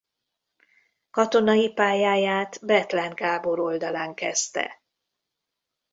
Katonai 1.11 1.71
pályáját 1.73 2.65
Bethlen 2.65 3.13
Gábor 3.15 3.59
oldalán 3.59 4.13
kezdte. 4.13 4.81